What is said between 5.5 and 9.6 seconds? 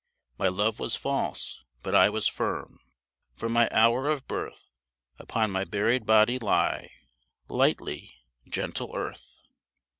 my buried body lie Lightly, gentle earth.